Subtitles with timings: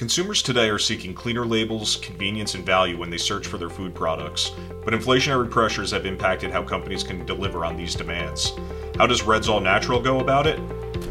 [0.00, 3.94] Consumers today are seeking cleaner labels, convenience, and value when they search for their food
[3.94, 4.50] products,
[4.82, 8.54] but inflationary pressures have impacted how companies can deliver on these demands.
[8.96, 10.58] How does Reds All Natural go about it?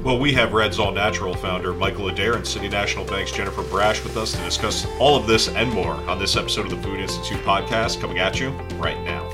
[0.04, 4.04] Well, we have Reds All Natural founder Michael Adair and City National Bank's Jennifer Braasch
[4.04, 7.00] with us to discuss all of this and more on this episode of the Food
[7.00, 8.50] Institute podcast coming at you
[8.80, 9.29] right now.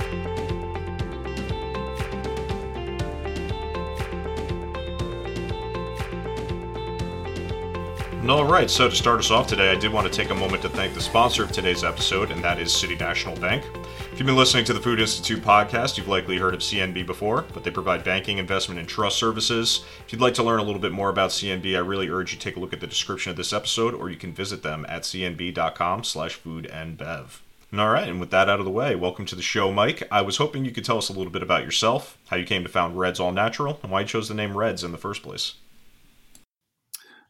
[8.28, 10.64] All right, so to start us off today, I did want to take a moment
[10.64, 13.64] to thank the sponsor of today's episode, and that is City National Bank.
[14.12, 17.46] If you've been listening to the Food Institute podcast, you've likely heard of CNB before,
[17.54, 19.86] but they provide banking, investment, and trust services.
[20.04, 22.40] If you'd like to learn a little bit more about CNB, I really urge you
[22.40, 24.88] to take a look at the description of this episode, or you can visit them
[24.90, 27.44] at cnb.com slash food and bev.
[27.78, 30.02] All right, and with that out of the way, welcome to the show, Mike.
[30.12, 32.64] I was hoping you could tell us a little bit about yourself, how you came
[32.64, 35.22] to found Reds All Natural, and why you chose the name Reds in the first
[35.22, 35.54] place.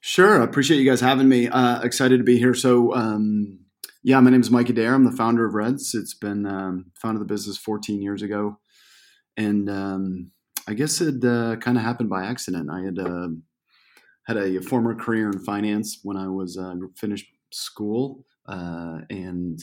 [0.08, 0.40] Sure.
[0.40, 1.48] I appreciate you guys having me.
[1.48, 2.54] Uh, excited to be here.
[2.54, 3.62] So, um,
[4.04, 4.94] yeah, my name is Mike Adair.
[4.94, 5.96] I'm the founder of Reds.
[5.96, 8.60] It's been um, founded the business 14 years ago.
[9.36, 10.32] And um,
[10.68, 12.70] I guess it uh, kind of happened by accident.
[12.70, 13.30] I had uh,
[14.28, 19.60] had a, former career in finance when I was uh, finished school uh, and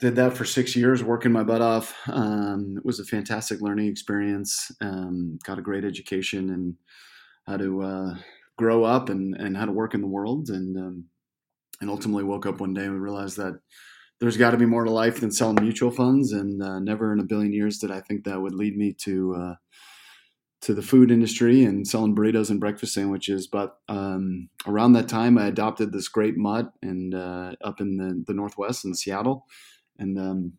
[0.00, 1.94] did that for six years, working my butt off.
[2.08, 4.70] Um, it was a fantastic learning experience.
[4.80, 6.76] Um, got a great education and
[7.46, 8.14] how to uh,
[8.56, 10.48] grow up and, and how to work in the world.
[10.50, 11.04] And, um,
[11.80, 13.60] and ultimately woke up one day and realized that
[14.18, 16.32] there's got to be more to life than selling mutual funds.
[16.32, 19.34] And uh, never in a billion years did I think that would lead me to,
[19.34, 19.54] uh,
[20.62, 23.46] to the food industry and selling burritos and breakfast sandwiches.
[23.46, 28.24] But um, around that time, I adopted this great mutt and uh, up in the,
[28.26, 29.44] the Northwest in Seattle.
[29.98, 30.52] And um,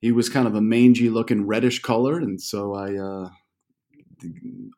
[0.00, 2.18] he was kind of a mangy looking reddish color.
[2.18, 3.28] And so I uh,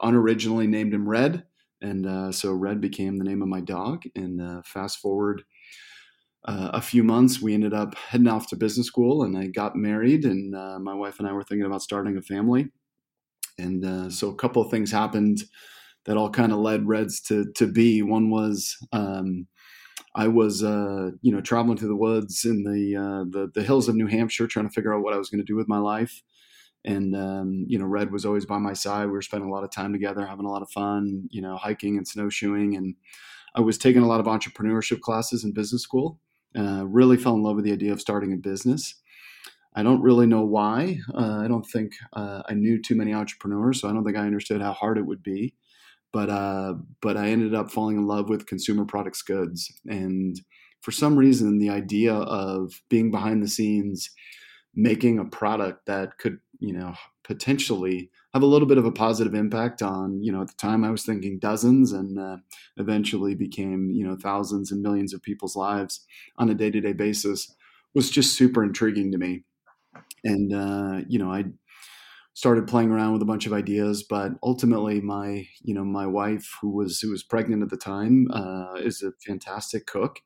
[0.02, 1.44] unoriginally named him Red.
[1.84, 4.04] And uh, so Red became the name of my dog.
[4.16, 5.42] And uh, fast forward
[6.46, 9.76] uh, a few months, we ended up heading off to business school and I got
[9.76, 10.24] married.
[10.24, 12.68] And uh, my wife and I were thinking about starting a family.
[13.58, 15.44] And uh, so a couple of things happened
[16.06, 18.02] that all kind of led Reds to, to be.
[18.02, 19.46] One was um,
[20.14, 23.94] I was, uh, you know, traveling through the woods in the, the, the hills of
[23.94, 26.22] New Hampshire, trying to figure out what I was going to do with my life
[26.84, 29.06] and um, you know red was always by my side.
[29.06, 31.56] We were spending a lot of time together having a lot of fun you know
[31.56, 32.76] hiking and snowshoeing.
[32.76, 32.94] And
[33.54, 36.18] i was taking a lot of entrepreneurship classes in business school.
[36.56, 38.94] Uh, really fell in love with the idea of starting a business.
[39.74, 40.98] I don't really know why.
[41.12, 44.26] Uh, i don't think uh, i knew too many entrepreneurs so i don't think i
[44.26, 45.54] understood how hard it would be.
[46.12, 49.72] But uh, but i ended up falling in love with consumer products goods.
[49.88, 50.40] And
[50.80, 54.10] for some reason the idea of being behind the scenes
[54.74, 56.94] making a product that could you know
[57.24, 60.84] potentially have a little bit of a positive impact on you know at the time
[60.84, 62.36] i was thinking dozens and uh,
[62.76, 66.04] eventually became you know thousands and millions of people's lives
[66.38, 67.54] on a day-to-day basis
[67.94, 69.44] was just super intriguing to me.
[70.24, 71.44] And uh, you know i
[72.34, 76.56] started playing around with a bunch of ideas but ultimately my you know my wife
[76.60, 80.20] who was who was pregnant at the time uh, is a fantastic cook.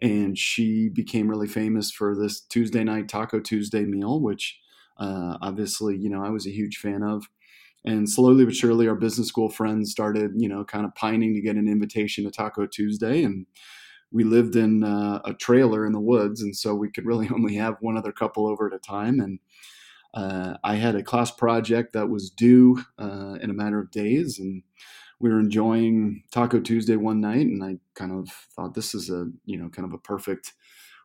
[0.00, 4.58] And she became really famous for this tuesday night taco tuesday meal which
[5.02, 7.28] uh, obviously, you know, I was a huge fan of.
[7.84, 11.40] And slowly but surely, our business school friends started, you know, kind of pining to
[11.40, 13.24] get an invitation to Taco Tuesday.
[13.24, 13.46] And
[14.12, 16.40] we lived in uh, a trailer in the woods.
[16.40, 19.18] And so we could really only have one other couple over at a time.
[19.18, 19.40] And
[20.14, 24.38] uh, I had a class project that was due uh, in a matter of days.
[24.38, 24.62] And
[25.18, 27.46] we were enjoying Taco Tuesday one night.
[27.46, 30.52] And I kind of thought this is a, you know, kind of a perfect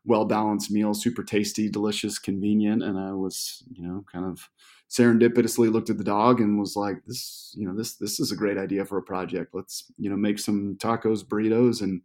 [0.07, 2.81] well balanced meal, super tasty, delicious, convenient.
[2.81, 4.49] And I was, you know, kind of
[4.89, 8.35] serendipitously looked at the dog and was like, this, you know, this this is a
[8.35, 9.53] great idea for a project.
[9.53, 12.01] Let's, you know, make some tacos, burritos, and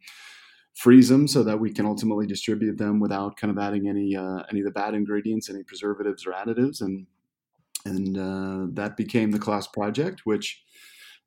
[0.75, 4.43] freeze them so that we can ultimately distribute them without kind of adding any uh,
[4.51, 7.07] any of the bad ingredients, any preservatives or additives, and
[7.85, 10.63] and uh, that became the class project, which.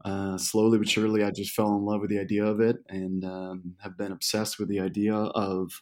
[0.03, 3.23] Uh, slowly but surely, I just fell in love with the idea of it and
[3.23, 5.81] um, have been obsessed with the idea of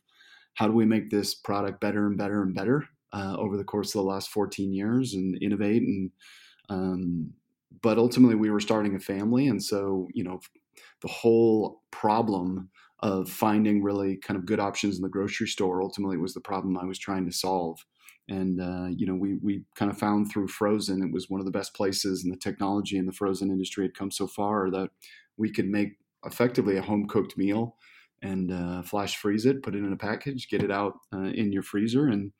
[0.56, 3.90] how do we make this product better and better and better uh, over the course
[3.90, 6.12] of the last 14 years and innovate and
[6.70, 7.32] um,
[7.82, 10.40] but ultimately we were starting a family and so you know
[11.02, 12.70] the whole problem
[13.02, 16.78] of finding really kind of good options in the grocery store ultimately was the problem
[16.78, 17.86] i was trying to solve.
[18.30, 21.46] And uh, you know we we kind of found through frozen it was one of
[21.46, 24.92] the best places and the technology in the frozen industry had come so far that
[25.36, 27.76] we could make effectively a home cooked meal
[28.24, 31.52] and uh, flash freeze it, put it in a package, get it out uh, in
[31.52, 32.32] your freezer, and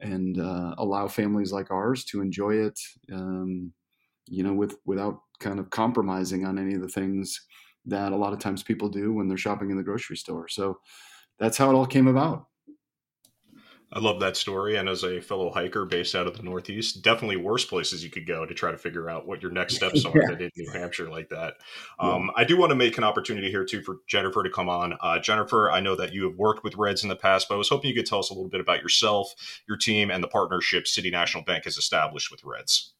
[0.00, 2.78] and uh, allow families like ours to enjoy it,
[3.12, 3.72] um,
[4.26, 7.40] you know, with without kind of compromising on any of the things
[7.86, 10.48] that a lot of times people do when they're shopping in the grocery store.
[10.48, 10.78] So
[11.38, 12.46] that's how it all came about.
[13.92, 14.76] I love that story.
[14.76, 18.26] And as a fellow hiker based out of the Northeast, definitely worse places you could
[18.26, 20.28] go to try to figure out what your next steps are yeah.
[20.28, 21.54] than in New Hampshire like that.
[21.98, 22.42] Um, yeah.
[22.42, 24.96] I do want to make an opportunity here too for Jennifer to come on.
[25.00, 27.58] Uh, Jennifer, I know that you have worked with Reds in the past, but I
[27.58, 29.34] was hoping you could tell us a little bit about yourself,
[29.66, 32.92] your team, and the partnership City National Bank has established with Reds.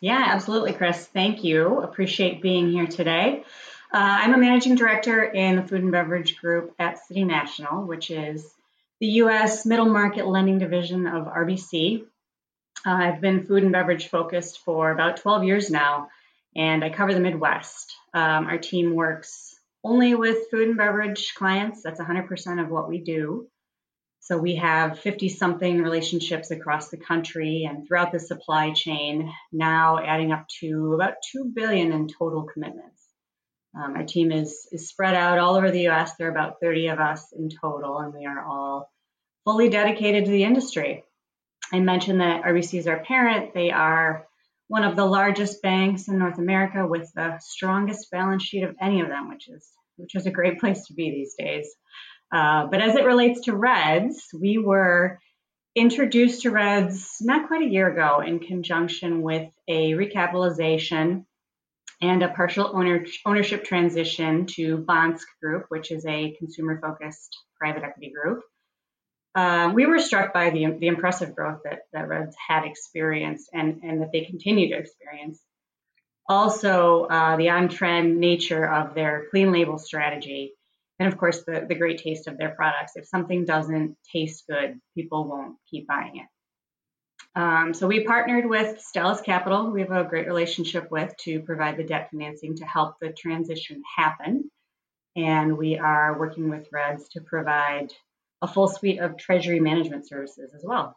[0.00, 1.06] Yeah, absolutely, Chris.
[1.06, 1.80] Thank you.
[1.80, 3.44] Appreciate being here today.
[3.92, 8.10] Uh, I'm a managing director in the food and beverage group at City National, which
[8.10, 8.54] is
[9.00, 9.64] the U.S.
[9.64, 12.04] middle market lending division of RBC.
[12.86, 16.08] Uh, I've been food and beverage focused for about 12 years now,
[16.54, 17.94] and I cover the Midwest.
[18.12, 21.82] Um, our team works only with food and beverage clients.
[21.82, 23.48] That's 100% of what we do.
[24.20, 29.98] So we have 50 something relationships across the country and throughout the supply chain, now
[29.98, 32.99] adding up to about 2 billion in total commitments.
[33.74, 36.16] Um, our team is, is spread out all over the US.
[36.16, 38.90] There are about 30 of us in total, and we are all
[39.44, 41.04] fully dedicated to the industry.
[41.72, 43.54] I mentioned that RBC is our parent.
[43.54, 44.26] They are
[44.66, 49.00] one of the largest banks in North America with the strongest balance sheet of any
[49.00, 51.74] of them, which is which is a great place to be these days.
[52.32, 55.18] Uh, but as it relates to Reds, we were
[55.74, 61.24] introduced to Reds not quite a year ago in conjunction with a recapitalization
[62.00, 67.82] and a partial owner, ownership transition to Bansk Group, which is a consumer focused private
[67.82, 68.42] equity group.
[69.34, 73.80] Uh, we were struck by the, the impressive growth that, that Reds had experienced and,
[73.82, 75.40] and that they continue to experience.
[76.28, 80.52] Also, uh, the on trend nature of their clean label strategy.
[80.98, 82.92] And of course, the, the great taste of their products.
[82.96, 86.26] If something doesn't taste good, people won't keep buying it.
[87.36, 91.76] Um, so we partnered with Stellus Capital, we have a great relationship with, to provide
[91.76, 94.50] the debt financing to help the transition happen.
[95.16, 97.92] And we are working with Reds to provide
[98.42, 100.96] a full suite of treasury management services as well.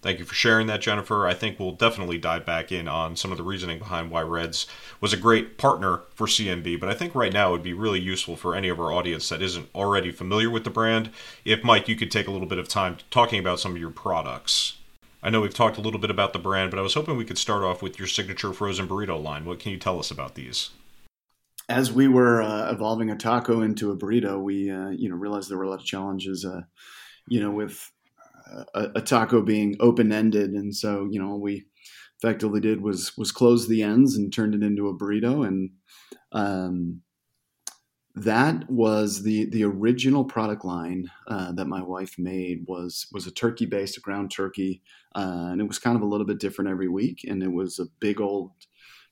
[0.00, 1.26] Thank you for sharing that, Jennifer.
[1.26, 4.66] I think we'll definitely dive back in on some of the reasoning behind why Reds
[5.00, 6.78] was a great partner for CNB.
[6.78, 9.28] But I think right now it would be really useful for any of our audience
[9.28, 11.10] that isn't already familiar with the brand
[11.44, 13.90] if, Mike, you could take a little bit of time talking about some of your
[13.90, 14.76] products.
[15.20, 17.24] I know we've talked a little bit about the brand, but I was hoping we
[17.24, 19.44] could start off with your signature frozen burrito line.
[19.44, 20.70] What can you tell us about these?
[21.68, 25.50] As we were uh, evolving a taco into a burrito, we uh, you know realized
[25.50, 26.44] there were a lot of challenges.
[26.44, 26.62] Uh,
[27.26, 27.90] you know, with
[28.74, 31.66] a, a taco being open ended, and so you know we
[32.18, 35.70] effectively did was was close the ends and turned it into a burrito, and
[36.32, 37.00] um,
[38.14, 43.32] that was the the original product line uh, that my wife made was was a
[43.32, 44.82] turkey based ground turkey
[45.14, 47.24] uh, and it was kind of a little bit different every week.
[47.26, 48.52] And it was a big old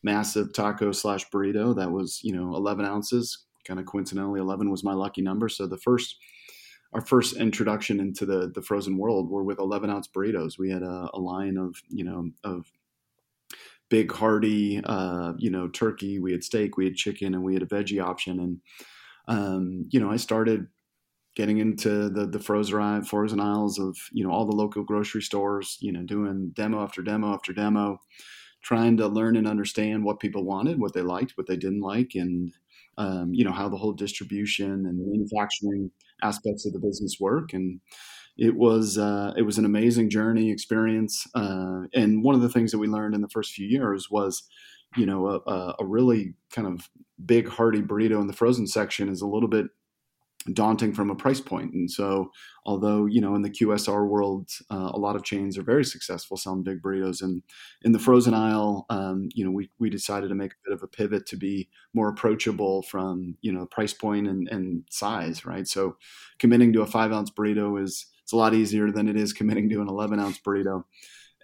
[0.03, 4.85] massive taco slash burrito that was you know 11 ounces kind of coincidentally 11 was
[4.85, 5.49] my lucky number.
[5.49, 6.17] So the first
[6.97, 10.59] our first introduction into the the frozen world were with 11 ounce burritos.
[10.59, 12.73] We had a, a line of you know of
[13.91, 16.19] big hearty uh, you know turkey.
[16.19, 18.41] We had steak, we had chicken, and we had a veggie option.
[18.41, 18.61] And
[19.29, 20.69] um, you know, I started
[21.35, 25.77] getting into the the frozen frozen aisles of you know all the local grocery stores.
[25.81, 27.99] You know, doing demo after demo after demo,
[28.67, 32.11] trying to learn and understand what people wanted, what they liked, what they didn't like,
[32.17, 32.53] and
[32.99, 35.91] um, you know how the whole distribution and manufacturing
[36.23, 37.81] aspects of the business work and
[38.39, 42.73] it was uh, it was an amazing journey experience uh, and one of the things
[42.73, 44.49] that we learned in the first few years was
[44.97, 46.89] you know a, a really kind of
[47.25, 49.67] big hearty burrito in the frozen section is a little bit
[50.53, 51.73] daunting from a price point.
[51.73, 52.31] And so,
[52.65, 56.37] although you know in the QSR world, uh, a lot of chains are very successful
[56.37, 57.43] selling big burritos, and
[57.83, 60.83] in the frozen aisle, um, you know, we we decided to make a bit of
[60.83, 65.67] a pivot to be more approachable from you know price point and, and size, right?
[65.67, 65.97] So,
[66.39, 69.69] committing to a five ounce burrito is it's a lot easier than it is committing
[69.71, 70.85] to an eleven ounce burrito.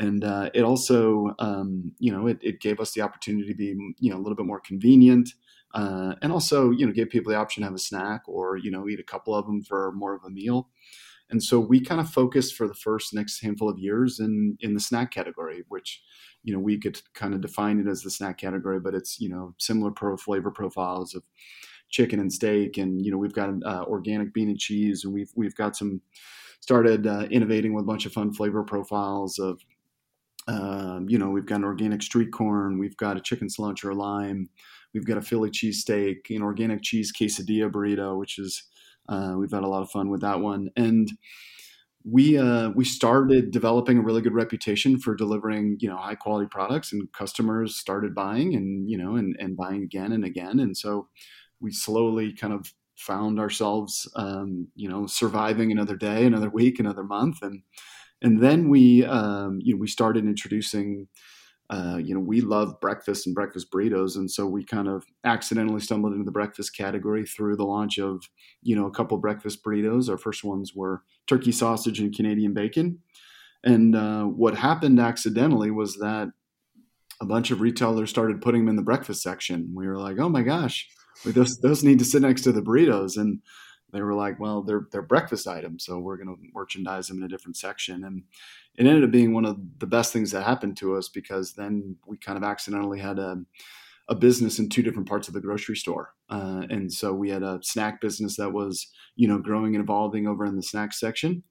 [0.00, 3.76] And uh, it also, um, you know, it, it gave us the opportunity to be,
[4.00, 5.28] you know, a little bit more convenient,
[5.74, 8.70] uh, and also you know give people the option to have a snack or you
[8.70, 10.68] know eat a couple of them for more of a meal.
[11.30, 14.74] And so we kind of focused for the first next handful of years in in
[14.74, 16.02] the snack category which
[16.42, 19.28] you know we could kind of define it as the snack category but it's you
[19.28, 21.22] know similar pro flavor profiles of
[21.92, 22.78] chicken and steak.
[22.78, 26.00] And you know we've got uh, organic bean and cheese and we've we've got some
[26.60, 29.60] started uh, innovating with a bunch of fun flavor profiles of
[30.48, 34.48] um, you know we've got an organic street corn we've got a chicken cilantro lime
[34.94, 38.64] We've got a Philly cheesesteak, an organic cheese quesadilla burrito, which is
[39.08, 40.70] uh, we've had a lot of fun with that one.
[40.76, 41.10] And
[42.04, 46.48] we uh, we started developing a really good reputation for delivering you know high quality
[46.50, 50.76] products, and customers started buying and you know and, and buying again and again, and
[50.76, 51.08] so
[51.60, 57.04] we slowly kind of found ourselves um, you know surviving another day, another week, another
[57.04, 57.62] month, and
[58.20, 61.06] and then we um, you know we started introducing
[61.72, 65.80] uh, you know, we love breakfast and breakfast burritos, and so we kind of accidentally
[65.80, 68.22] stumbled into the breakfast category through the launch of,
[68.62, 70.10] you know, a couple breakfast burritos.
[70.10, 72.98] Our first ones were turkey sausage and Canadian bacon,
[73.64, 76.28] and uh, what happened accidentally was that
[77.22, 79.72] a bunch of retailers started putting them in the breakfast section.
[79.74, 80.86] We were like, oh my gosh,
[81.24, 83.40] those those need to sit next to the burritos, and
[83.92, 87.24] they were like, well, they're they're breakfast items, so we're going to merchandise them in
[87.24, 88.22] a different section, and
[88.76, 91.96] it ended up being one of the best things that happened to us because then
[92.06, 93.36] we kind of accidentally had a,
[94.08, 96.14] a business in two different parts of the grocery store.
[96.30, 100.26] Uh, and so we had a snack business that was, you know, growing and evolving
[100.26, 101.42] over in the snack section.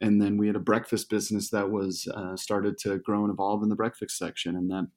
[0.00, 3.62] And then we had a breakfast business that was uh, started to grow and evolve
[3.62, 4.56] in the breakfast section.
[4.56, 4.88] And then,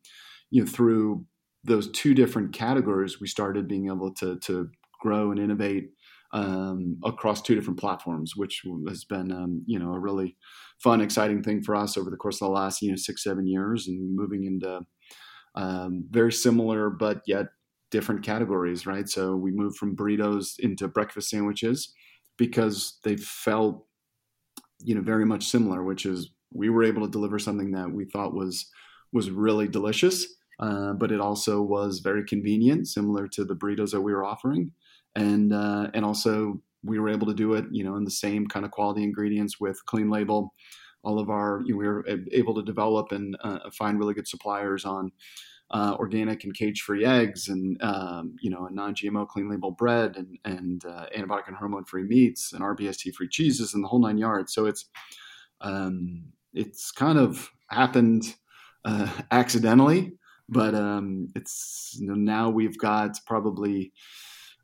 [0.50, 1.26] you know, through
[1.66, 4.70] those two different categories, we started being able to, to
[5.02, 5.90] grow and innovate
[6.34, 10.36] um, across two different platforms, which has been, um, you know, a really
[10.80, 13.48] fun, exciting thing for us over the course of the last you know six seven
[13.48, 14.82] years, and moving into
[15.56, 17.48] um, very similar but yet
[17.92, 19.08] different categories, right?
[19.08, 21.94] So we moved from burritos into breakfast sandwiches
[22.38, 23.86] because they felt
[24.80, 28.06] you know very much similar, which is we were able to deliver something that we
[28.06, 28.70] thought was
[29.12, 30.26] was really delicious,
[30.60, 34.72] uh, but it also was very convenient, similar to the burritos that we were offering,
[35.16, 38.46] and uh, and also we were able to do it, you know, in the same
[38.48, 40.54] kind of quality ingredients with clean label.
[41.04, 44.28] All of our, you know, we were able to develop and uh, find really good
[44.28, 45.12] suppliers on
[45.72, 50.38] uh, organic and cage-free eggs, and um, you know, a non-GMO clean label bread, and
[50.46, 54.54] and uh, antibiotic and hormone-free meats, and RBST-free cheeses, and the whole nine yards.
[54.54, 54.86] So it's
[55.62, 58.36] um, it's kind of happened
[58.86, 60.14] uh, accidentally,
[60.48, 63.94] but um, it's you know, now we've got probably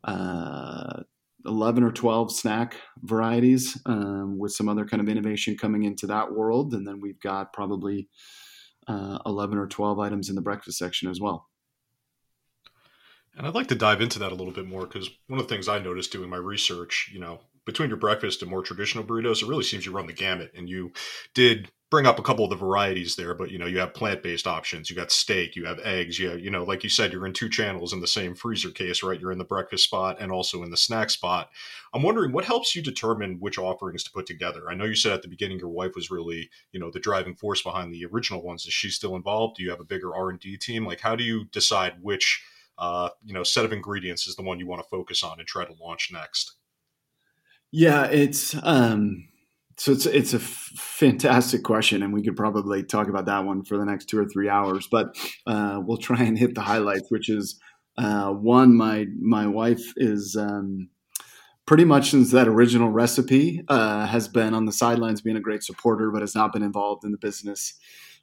[0.03, 1.03] uh,
[1.45, 6.33] 11 or 12 snack varieties um, with some other kind of innovation coming into that
[6.33, 6.73] world.
[6.73, 8.09] And then we've got probably
[8.87, 11.47] uh, 11 or 12 items in the breakfast section as well.
[13.35, 15.53] And I'd like to dive into that a little bit more because one of the
[15.53, 19.41] things I noticed doing my research, you know, between your breakfast and more traditional burritos,
[19.41, 20.51] it really seems you run the gamut.
[20.55, 20.91] And you
[21.33, 24.45] did bring up a couple of the varieties there, but you know, you have plant-based
[24.45, 27.25] options, you got steak, you have eggs, you have, you know, like you said, you're
[27.25, 29.19] in two channels in the same freezer case, right?
[29.19, 31.49] You're in the breakfast spot and also in the snack spot.
[31.93, 34.69] I'm wondering what helps you determine which offerings to put together.
[34.69, 37.33] I know you said at the beginning your wife was really, you know, the driving
[37.33, 38.67] force behind the original ones.
[38.67, 39.57] Is she still involved?
[39.57, 40.85] Do you have a bigger R&D team?
[40.85, 42.43] Like how do you decide which
[42.77, 45.47] uh, you know, set of ingredients is the one you want to focus on and
[45.47, 46.53] try to launch next?
[47.71, 49.28] Yeah, it's um
[49.79, 53.77] so it's it's a fantastic question, and we could probably talk about that one for
[53.77, 54.87] the next two or three hours.
[54.91, 55.15] But
[55.47, 57.59] uh, we'll try and hit the highlights, which is
[57.97, 58.75] uh, one.
[58.75, 60.89] My my wife is um,
[61.65, 65.63] pretty much since that original recipe uh, has been on the sidelines, being a great
[65.63, 67.73] supporter, but has not been involved in the business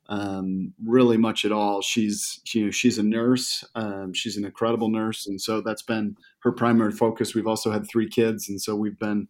[0.08, 1.82] um, really much at all.
[1.82, 3.64] She's she, you know, she's a nurse.
[3.75, 7.34] Um, she's an incredible nurse, and so that's been her primary focus.
[7.34, 9.28] We've also had three kids, and so we've been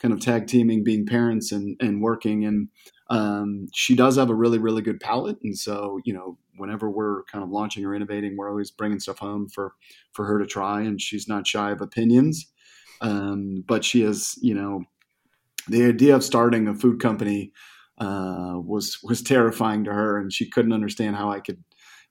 [0.00, 2.44] kind of tag teaming, being parents and and working.
[2.44, 2.68] And
[3.08, 7.24] um, she does have a really really good palate, and so you know whenever we're
[7.24, 9.74] kind of launching or innovating, we're always bringing stuff home for
[10.12, 12.50] for her to try, and she's not shy of opinions.
[13.00, 14.84] Um, but she is, you know,
[15.68, 17.52] the idea of starting a food company
[17.98, 21.62] uh, was was terrifying to her, and she couldn't understand how I could,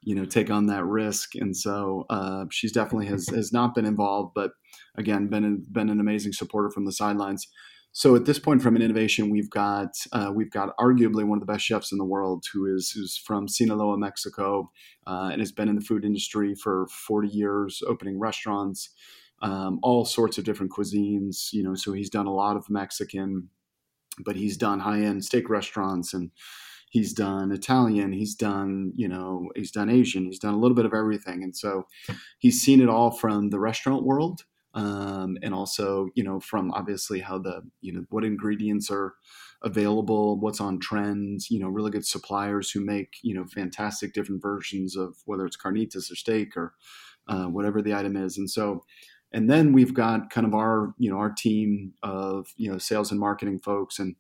[0.01, 1.36] you know, take on that risk.
[1.36, 4.51] And so uh, she's definitely has has not been involved, but
[4.98, 7.48] again, been been an amazing supporter from the sidelines.
[7.97, 11.39] So at this point, from an innovation, we've got uh, we've got arguably one of
[11.39, 14.69] the best chefs in the world, who is who's from Sinaloa, Mexico,
[15.07, 18.89] uh, and has been in the food industry for 40 years, opening restaurants,
[19.41, 21.53] um, all sorts of different cuisines.
[21.53, 23.47] You know, so he's done a lot of Mexican,
[24.25, 26.31] but he's done high end steak restaurants and
[26.89, 30.85] he's done Italian, he's done, you know, he's done Asian, he's done a little bit
[30.85, 31.43] of everything.
[31.43, 31.87] And so
[32.39, 34.43] he's seen it all from the restaurant world
[34.75, 39.13] um, and also you know from obviously how the you know what ingredients are
[39.63, 44.41] available what's on trends, you know really good suppliers who make you know fantastic different
[44.41, 46.74] versions of whether it's carnitas or steak or
[47.27, 48.38] uh, whatever the item is.
[48.38, 48.84] And so
[49.32, 53.12] and then we've got kind of our you know our team of you know sales
[53.12, 53.98] and marketing folks.
[53.98, 54.15] And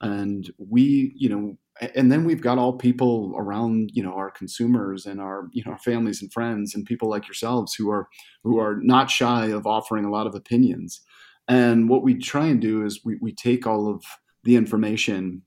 [0.00, 1.58] and we you know
[1.94, 5.72] and then we've got all people around you know our consumers and our you know
[5.72, 8.08] our families and friends and people like yourselves who are
[8.42, 11.00] who are not shy of offering a lot of opinions.
[11.48, 14.04] And what we try and do is we, we take all of
[14.44, 15.42] the information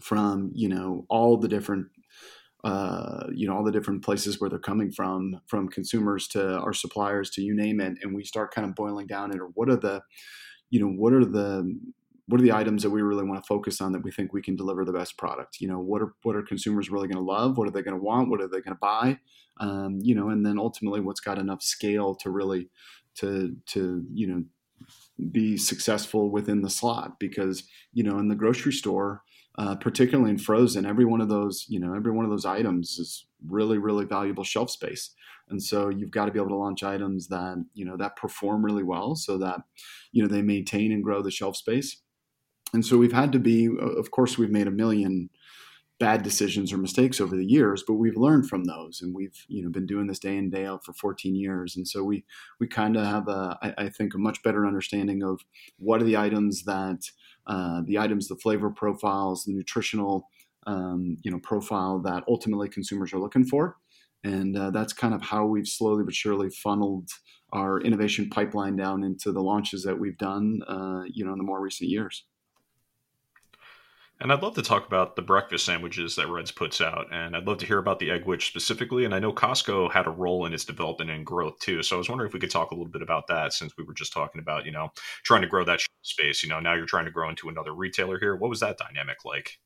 [0.00, 1.86] from you know all the different
[2.64, 6.72] uh, you know all the different places where they're coming from from consumers to our
[6.72, 9.68] suppliers to you name it and we start kind of boiling down it or what
[9.68, 10.02] are the
[10.70, 11.78] you know what are the
[12.28, 14.42] what are the items that we really want to focus on that we think we
[14.42, 15.60] can deliver the best product?
[15.60, 17.56] You know what are what are consumers really going to love?
[17.56, 18.28] What are they going to want?
[18.28, 19.18] What are they going to buy?
[19.60, 22.68] Um, you know and then ultimately what's got enough scale to really
[23.16, 24.44] to to you know
[25.32, 29.22] be successful within the slot because you know in the grocery store
[29.58, 32.98] uh, particularly in frozen every one of those you know every one of those items
[32.98, 35.14] is really really valuable shelf space.
[35.50, 38.62] And so you've got to be able to launch items that you know that perform
[38.62, 39.60] really well so that
[40.12, 42.02] you know they maintain and grow the shelf space
[42.72, 45.30] and so we've had to be of course we've made a million
[45.98, 49.62] bad decisions or mistakes over the years, but we've learned from those, and we've you
[49.62, 52.24] know been doing this day in day out for 14 years, and so we
[52.60, 55.40] we kind of have a I, I think a much better understanding of
[55.78, 57.10] what are the items that
[57.46, 60.28] uh, the items, the flavor profiles, the nutritional
[60.66, 63.76] um, you know profile that ultimately consumers are looking for,
[64.22, 67.10] and uh, that's kind of how we've slowly but surely funneled
[67.52, 71.44] our innovation pipeline down into the launches that we've done uh, you know in the
[71.44, 72.24] more recent years.
[74.20, 77.46] And I'd love to talk about the breakfast sandwiches that Reds puts out, and I'd
[77.46, 79.04] love to hear about the Egg'wich specifically.
[79.04, 81.84] And I know Costco had a role in its development and growth too.
[81.84, 83.84] So I was wondering if we could talk a little bit about that, since we
[83.84, 84.88] were just talking about you know
[85.22, 86.42] trying to grow that space.
[86.42, 88.34] You know, now you're trying to grow into another retailer here.
[88.34, 89.58] What was that dynamic like?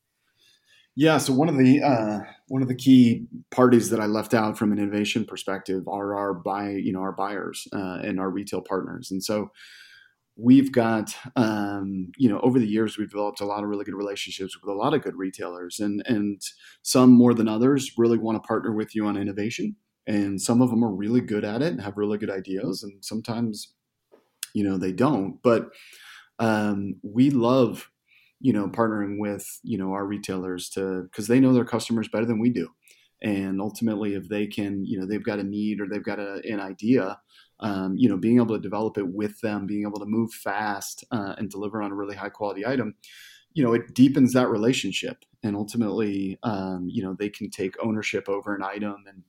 [0.94, 4.58] Yeah, so one of the uh, one of the key parties that I left out
[4.58, 8.60] from an innovation perspective are our buy, you know, our buyers uh, and our retail
[8.60, 9.50] partners, and so
[10.36, 13.94] we've got um, you know over the years we've developed a lot of really good
[13.94, 16.40] relationships with a lot of good retailers and and
[16.82, 20.70] some more than others really want to partner with you on innovation and some of
[20.70, 23.74] them are really good at it and have really good ideas and sometimes
[24.54, 25.70] you know they don't but
[26.38, 27.90] um, we love
[28.40, 32.26] you know partnering with you know our retailers to because they know their customers better
[32.26, 32.68] than we do
[33.22, 36.40] and ultimately if they can you know they've got a need or they've got a,
[36.44, 37.18] an idea
[37.62, 41.04] um, you know, being able to develop it with them, being able to move fast
[41.12, 42.94] uh, and deliver on a really high quality item,
[43.54, 45.24] you know, it deepens that relationship.
[45.44, 49.04] And ultimately, um, you know, they can take ownership over an item.
[49.06, 49.22] And,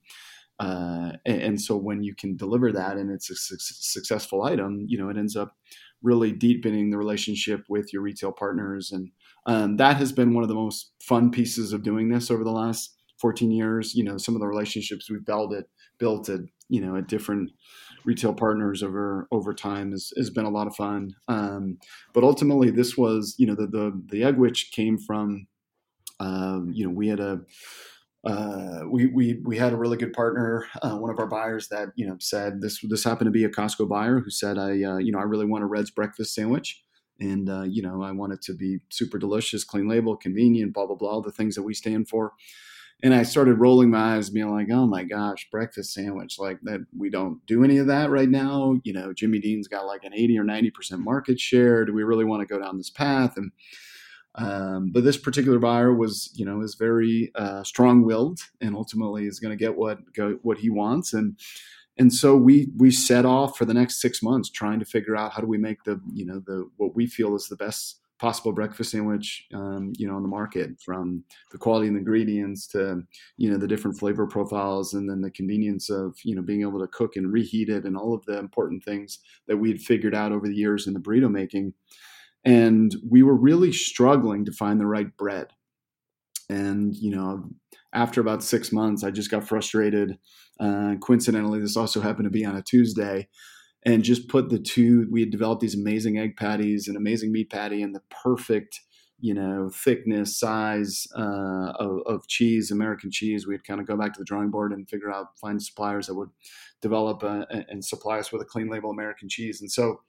[0.58, 4.98] uh, and, so when you can deliver that and it's a su- successful item, you
[4.98, 5.56] know, it ends up
[6.02, 8.92] really deepening the relationship with your retail partners.
[8.92, 9.10] And
[9.46, 12.52] um, that has been one of the most fun pieces of doing this over the
[12.52, 13.94] last 14 years.
[13.94, 15.64] You know, some of the relationships we've built it
[15.98, 17.52] built at, you know, at different
[18.04, 21.14] retail partners over over time has, has been a lot of fun.
[21.26, 21.78] Um,
[22.12, 24.36] but ultimately, this was you know the the, the egg
[24.72, 25.46] came from
[26.20, 27.40] um, you know we had a
[28.26, 31.88] uh, we, we we had a really good partner, uh, one of our buyers that
[31.96, 34.98] you know said this this happened to be a Costco buyer who said I uh,
[34.98, 36.82] you know I really want a Reds breakfast sandwich
[37.18, 40.84] and uh, you know I want it to be super delicious, clean label, convenient, blah
[40.84, 42.34] blah blah, the things that we stand for
[43.04, 46.38] and I started rolling my eyes, being like, "Oh my gosh, breakfast sandwich!
[46.38, 48.80] Like that, we don't do any of that right now.
[48.82, 51.84] You know, Jimmy Dean's got like an eighty or ninety percent market share.
[51.84, 53.52] Do we really want to go down this path?" And
[54.36, 59.38] um, but this particular buyer was, you know, is very uh, strong-willed, and ultimately is
[59.38, 61.12] going to get what go, what he wants.
[61.12, 61.38] And
[61.98, 65.32] and so we we set off for the next six months trying to figure out
[65.32, 68.52] how do we make the you know the what we feel is the best possible
[68.52, 73.02] breakfast sandwich, um, you know, on the market from the quality and ingredients to,
[73.36, 76.78] you know, the different flavor profiles and then the convenience of, you know, being able
[76.78, 80.14] to cook and reheat it and all of the important things that we had figured
[80.14, 81.74] out over the years in the burrito making.
[82.44, 85.48] And we were really struggling to find the right bread.
[86.48, 87.50] And, you know,
[87.92, 90.18] after about six months, I just got frustrated.
[90.60, 93.28] Uh, coincidentally, this also happened to be on a Tuesday
[93.84, 97.50] and just put the two we had developed these amazing egg patties and amazing meat
[97.50, 98.80] patty and the perfect
[99.20, 103.46] you know thickness size uh, of, of, cheese american cheese.
[103.46, 106.14] We'd kind of go back to the drawing board and figure out find suppliers that
[106.14, 106.30] would
[106.82, 109.60] develop uh, and supply us with a clean label american cheese.
[109.60, 110.00] And so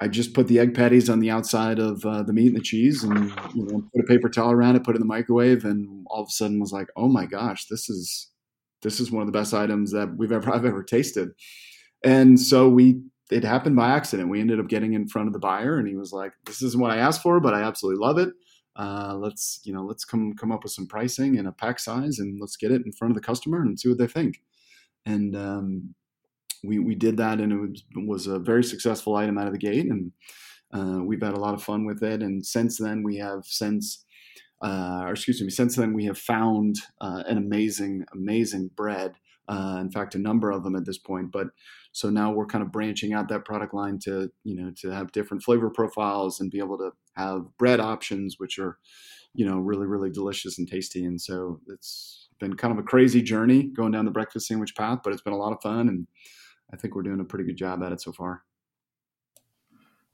[0.00, 2.60] i just put the egg patties on the outside of uh, the meat and the
[2.60, 5.64] cheese and you know put a paper towel around it put it in the microwave
[5.64, 8.30] and all of a sudden was like oh my gosh this is
[8.82, 11.30] this is one of the best items that we've ever i've ever tasted
[12.04, 14.30] and so we, it happened by accident.
[14.30, 16.80] We ended up getting in front of the buyer, and he was like, "This isn't
[16.80, 18.30] what I asked for, but I absolutely love it.
[18.76, 22.18] Uh, let's, you know, let's come come up with some pricing and a pack size,
[22.18, 24.40] and let's get it in front of the customer and see what they think."
[25.06, 25.94] And um,
[26.64, 29.58] we we did that, and it was, was, a very successful item out of the
[29.58, 30.12] gate, and
[30.72, 32.22] uh, we've had a lot of fun with it.
[32.22, 34.04] And since then, we have since.
[34.64, 39.12] Uh, or excuse me, since then we have found uh, an amazing, amazing bread.
[39.48, 41.32] Uh, in fact, a number of them at this point.
[41.32, 41.48] But
[41.92, 45.12] so now we're kind of branching out that product line to you know to have
[45.12, 48.78] different flavor profiles and be able to have bread options, which are
[49.34, 51.04] you know, really, really delicious and tasty.
[51.04, 55.00] And so it's been kind of a crazy journey going down the breakfast sandwich path,
[55.02, 55.88] but it's been a lot of fun.
[55.88, 56.06] And
[56.72, 58.42] I think we're doing a pretty good job at it so far.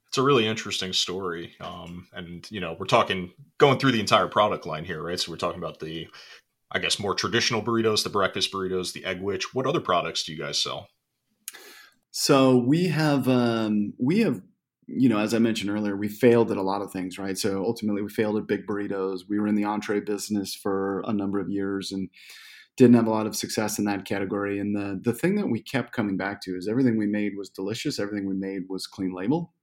[0.07, 1.53] It's a really interesting story.
[1.59, 5.19] Um, and, you know, we're talking going through the entire product line here, right?
[5.19, 6.07] So we're talking about the,
[6.71, 9.53] I guess, more traditional burritos, the breakfast burritos, the Egg'wich.
[9.53, 10.87] What other products do you guys sell?
[12.11, 14.41] So we have, um, we have
[14.91, 17.37] you know, as I mentioned earlier, we failed at a lot of things, right?
[17.37, 19.21] So ultimately, we failed at big burritos.
[19.29, 22.09] We were in the entree business for a number of years and
[22.75, 24.57] didn't have a lot of success in that category.
[24.57, 27.49] And the the thing that we kept coming back to is everything we made was
[27.49, 27.99] delicious.
[27.99, 29.53] Everything we made was clean label.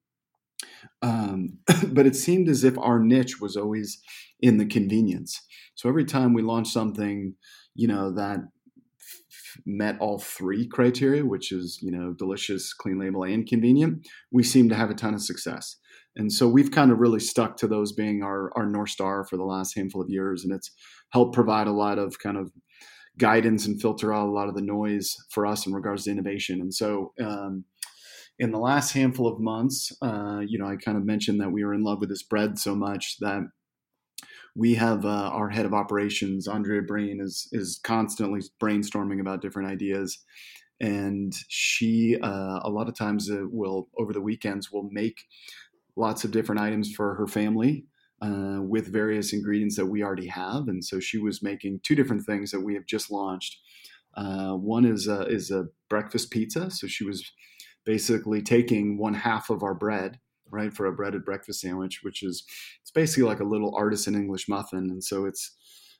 [1.03, 1.59] Um,
[1.89, 4.01] but it seemed as if our niche was always
[4.41, 5.41] in the convenience.
[5.75, 7.35] So every time we launched something,
[7.75, 8.41] you know, that
[9.65, 14.69] met all three criteria, which is you know delicious, clean label, and convenient, we seem
[14.69, 15.77] to have a ton of success.
[16.17, 19.37] And so we've kind of really stuck to those being our our north star for
[19.37, 20.71] the last handful of years, and it's
[21.11, 22.51] helped provide a lot of kind of
[23.19, 26.61] guidance and filter out a lot of the noise for us in regards to innovation.
[26.61, 27.13] And so.
[27.23, 27.65] Um,
[28.39, 31.65] in the last handful of months, uh, you know, I kind of mentioned that we
[31.65, 33.43] were in love with this bread so much that
[34.55, 39.71] we have uh, our head of operations, Andrea Breen, is is constantly brainstorming about different
[39.71, 40.19] ideas,
[40.81, 45.25] and she uh, a lot of times uh, will over the weekends will make
[45.95, 47.85] lots of different items for her family
[48.23, 52.25] uh, with various ingredients that we already have, and so she was making two different
[52.25, 53.59] things that we have just launched.
[54.17, 57.31] Uh, one is a, is a breakfast pizza, so she was
[57.87, 60.19] basically taking one half of our bread
[60.51, 62.45] right, for a breaded breakfast sandwich, which is
[62.83, 64.91] it's basically like a little artisan English muffin.
[64.91, 65.57] And so it's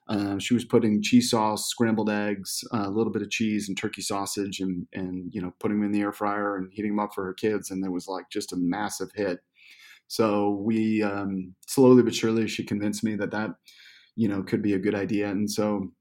[0.07, 3.77] uh, she was putting cheese sauce, scrambled eggs, uh, a little bit of cheese, and
[3.77, 6.99] turkey sausage, and and you know putting them in the air fryer and heating them
[6.99, 9.39] up for her kids, and it was like just a massive hit.
[10.07, 13.51] So we um, slowly but surely she convinced me that that
[14.15, 15.91] you know could be a good idea, and so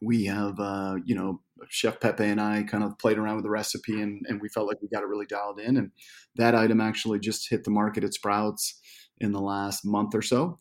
[0.00, 3.50] we have uh, you know chef pepe and i kind of played around with the
[3.50, 5.76] recipe and, and we felt like we got it really dialed in.
[5.76, 5.90] And
[6.36, 8.80] that item actually just hit the market at sprouts
[9.18, 10.58] in the last month or so.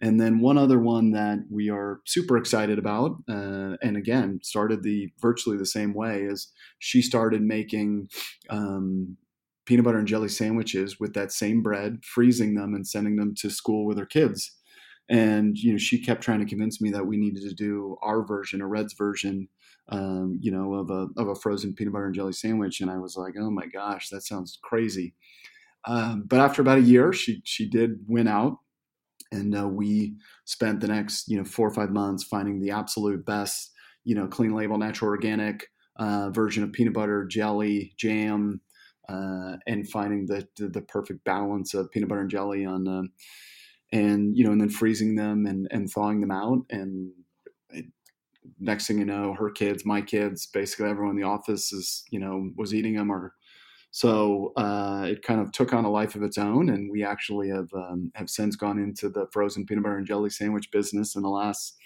[0.00, 4.82] And then one other one that we are super excited about uh, and again started
[4.82, 8.08] the virtually the same way is she started making
[8.50, 9.16] um,
[9.64, 13.48] peanut butter and jelly sandwiches with that same bread freezing them and sending them to
[13.48, 14.52] school with her kids.
[15.08, 18.22] And you know she kept trying to convince me that we needed to do our
[18.26, 19.48] version a red's version
[19.90, 22.98] um, you know of a, of a frozen peanut butter and jelly sandwich and i
[22.98, 25.14] was like oh my gosh that sounds crazy
[25.86, 28.58] um, but after about a year she she did win out
[29.32, 33.24] and uh, we spent the next you know four or five months finding the absolute
[33.24, 33.72] best
[34.04, 38.60] you know clean label natural organic uh, version of peanut butter jelly jam
[39.08, 43.10] uh, and finding the, the, the perfect balance of peanut butter and jelly on um,
[43.92, 46.64] and you know, and then freezing them and and thawing them out.
[46.70, 47.12] And
[48.58, 52.18] next thing you know, her kids, my kids, basically everyone in the office is you
[52.18, 53.34] know was eating them or.
[53.92, 57.48] So uh, it kind of took on a life of its own, and we actually
[57.48, 61.22] have um, have since gone into the frozen peanut butter and jelly sandwich business in
[61.22, 61.78] the last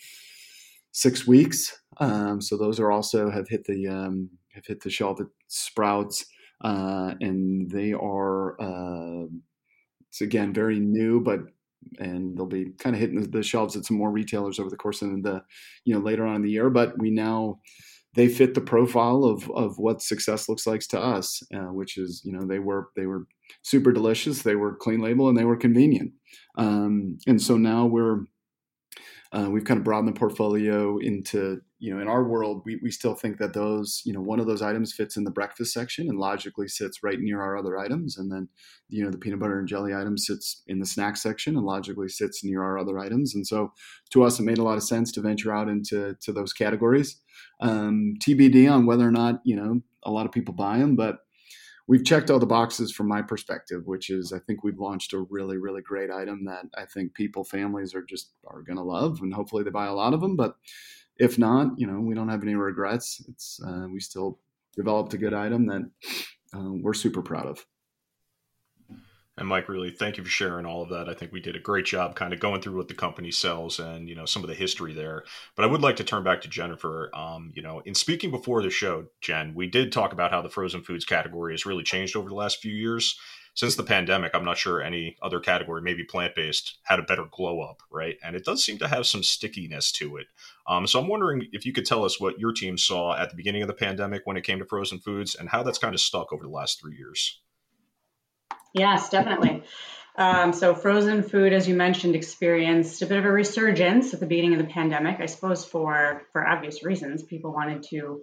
[0.93, 1.79] six weeks.
[1.99, 6.25] Um, so those are also have hit the um, have hit the shelf at Sprouts,
[6.63, 9.27] uh, and they are uh,
[10.09, 11.41] it's again very new, but
[11.99, 15.03] and they'll be kind of hitting the shelves at some more retailers over the course
[15.03, 15.43] of the
[15.85, 17.59] you know later on in the year but we now
[18.15, 22.23] they fit the profile of of what success looks like to us uh, which is
[22.25, 23.27] you know they were they were
[23.63, 26.13] super delicious they were clean label and they were convenient.
[26.57, 28.25] Um, and so now we're
[29.33, 32.91] uh, we've kind of broadened the portfolio into you know in our world we, we
[32.91, 36.09] still think that those you know one of those items fits in the breakfast section
[36.09, 38.47] and logically sits right near our other items and then
[38.89, 42.09] you know the peanut butter and jelly item sits in the snack section and logically
[42.09, 43.73] sits near our other items and so
[44.11, 47.21] to us it made a lot of sense to venture out into to those categories
[47.61, 51.21] um, tbd on whether or not you know a lot of people buy them but
[51.91, 55.27] we've checked all the boxes from my perspective, which is I think we've launched a
[55.29, 59.19] really, really great item that I think people, families are just are going to love,
[59.21, 60.37] and hopefully they buy a lot of them.
[60.37, 60.55] But
[61.21, 63.23] if not, you know, we don't have any regrets.
[63.29, 64.39] It's uh, we still
[64.75, 65.83] developed a good item that
[66.55, 67.65] uh, we're super proud of.
[69.37, 71.09] And Mike, really, thank you for sharing all of that.
[71.09, 73.79] I think we did a great job kind of going through what the company sells
[73.79, 75.25] and, you know, some of the history there.
[75.57, 77.11] But I would like to turn back to Jennifer.
[77.15, 80.51] Um, you know, in speaking before the show, Jen, we did talk about how the
[80.51, 83.19] frozen foods category has really changed over the last few years.
[83.55, 87.25] Since the pandemic, I'm not sure any other category, maybe plant based, had a better
[87.31, 88.17] glow up, right?
[88.23, 90.27] And it does seem to have some stickiness to it.
[90.67, 93.37] Um, so I'm wondering if you could tell us what your team saw at the
[93.37, 96.01] beginning of the pandemic when it came to frozen foods and how that's kind of
[96.01, 97.41] stuck over the last three years.
[98.73, 99.65] Yes, definitely.
[100.17, 104.27] Um, so, frozen food, as you mentioned, experienced a bit of a resurgence at the
[104.27, 105.21] beginning of the pandemic.
[105.21, 108.23] I suppose for for obvious reasons, people wanted to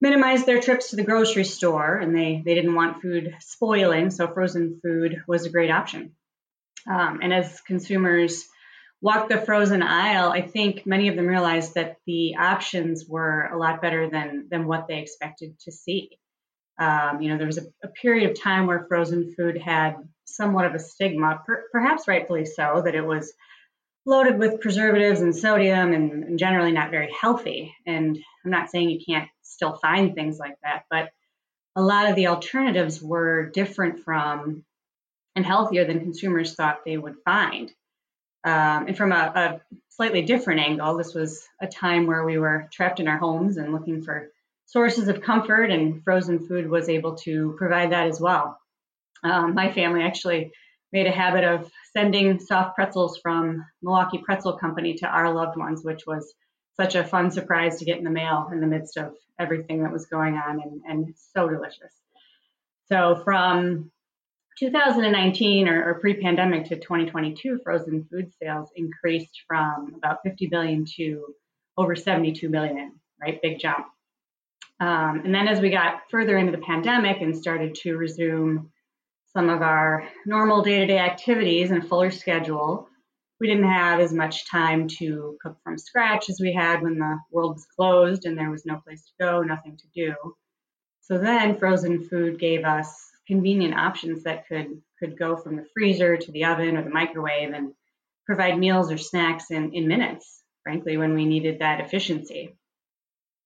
[0.00, 4.10] minimize their trips to the grocery store, and they they didn't want food spoiling.
[4.10, 6.14] So, frozen food was a great option.
[6.90, 8.46] Um, and as consumers
[9.02, 13.58] walked the frozen aisle, I think many of them realized that the options were a
[13.58, 16.10] lot better than than what they expected to see.
[16.78, 20.64] Um, you know, there was a, a, period of time where frozen food had somewhat
[20.64, 23.34] of a stigma, per, perhaps rightfully so, that it was
[24.10, 27.74] loaded with preservatives and sodium and, and, generally not very healthy.
[27.86, 31.10] And I'm not saying you can't still find things like that, but
[31.76, 34.64] a lot of the alternatives were different from
[35.36, 37.72] and healthier than consumers thought they would find.
[38.42, 42.68] Um, and from a, a slightly different angle, this was a time where we were
[42.72, 44.30] trapped in our homes and looking for
[44.66, 48.58] sources of comfort, and frozen food was able to provide that as well.
[49.22, 50.52] Um, my family actually
[50.92, 55.84] made a habit of sending soft pretzels from Milwaukee Pretzel Company to our loved ones,
[55.84, 56.34] which was
[56.76, 59.92] such a fun surprise to get in the mail in the midst of everything that
[59.92, 61.94] was going on and, and so delicious.
[62.88, 63.90] So from
[64.58, 71.34] 2019 or, or pre-pandemic to 2022, frozen food sales increased from about 50 billion to
[71.76, 73.40] over 72 billion, right?
[73.40, 73.86] Big jump.
[74.80, 78.70] Um, and then as we got further into the pandemic and started to resume
[79.32, 82.88] some of our normal day-to-day activities and fuller schedule,
[83.40, 87.18] we didn't have as much time to cook from scratch as we had when the
[87.30, 90.14] world was closed and there was no place to go, nothing to do.
[91.00, 96.16] So then frozen food gave us convenient options that could could go from the freezer
[96.16, 97.72] to the oven or the microwave and
[98.26, 102.54] provide meals or snacks in, in minutes, frankly, when we needed that efficiency.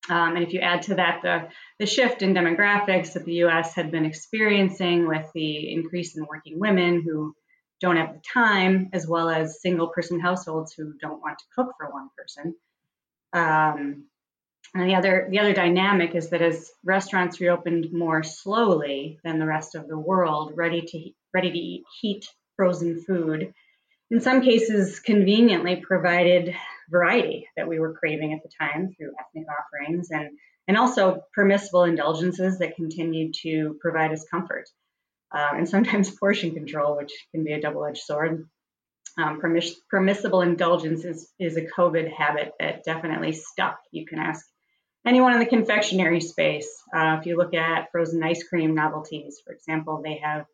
[0.08, 3.74] Um, and if you add to that the, the shift in demographics that the US
[3.74, 7.34] had been experiencing with the increase in working women who
[7.80, 11.74] don't have the time, as well as single person households who don't want to cook
[11.78, 12.54] for one person,
[13.32, 14.04] um,
[14.74, 19.46] and the other the other dynamic is that as restaurants reopened more slowly than the
[19.46, 23.52] rest of the world, ready to ready to eat heat frozen food,
[24.10, 26.54] in some cases conveniently provided
[26.90, 30.30] variety that we were craving at the time through ethnic offerings and
[30.66, 34.64] and also permissible indulgences that continued to provide us comfort.
[35.32, 38.48] Um, and sometimes portion control, which can be a double-edged sword.
[39.18, 43.78] Um, permiss- permissible indulgence is, is a COVID habit that definitely stuck.
[43.92, 44.44] You can ask
[45.06, 46.68] anyone in the confectionery space.
[46.94, 50.46] Uh, if you look at frozen ice cream novelties, for example, they have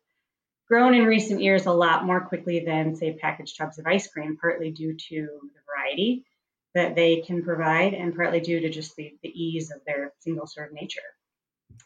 [0.67, 4.37] grown in recent years a lot more quickly than, say, packaged tubs of ice cream,
[4.39, 5.60] partly due to the
[5.91, 6.25] variety
[6.73, 10.47] that they can provide and partly due to just the, the ease of their single
[10.47, 11.01] serve nature.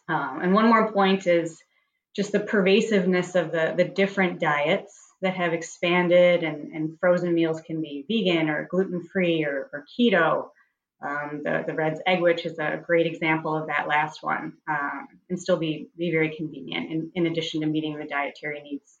[0.08, 1.60] Um, and one more point is
[2.14, 7.60] just the pervasiveness of the, the different diets that have expanded, and, and frozen meals
[7.62, 10.48] can be vegan or gluten free or, or keto
[11.04, 15.38] um, the, the Red's Egg'wich is a great example of that last one um, and
[15.38, 18.98] still be, be very convenient in, in addition to meeting the dietary needs.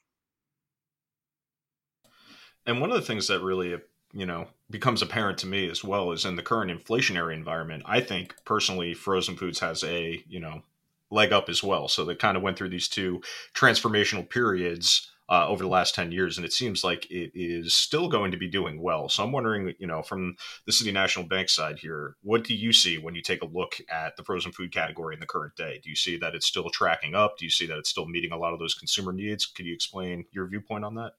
[2.66, 3.76] And one of the things that really,
[4.16, 8.00] you know, becomes apparent to me as well is in the current inflationary environment, I
[8.00, 10.62] think personally frozen foods has a, you know,
[11.10, 11.86] leg up as well.
[11.86, 13.20] So they kind of went through these two
[13.54, 18.08] transformational periods uh, over the last 10 years, and it seems like it is still
[18.08, 19.08] going to be doing well.
[19.10, 22.72] So I'm wondering, you know, from the City National Bank side here, what do you
[22.72, 25.78] see when you take a look at the frozen food category in the current day?
[25.82, 27.36] Do you see that it's still tracking up?
[27.38, 29.44] Do you see that it's still meeting a lot of those consumer needs?
[29.44, 31.12] Could you explain your viewpoint on that?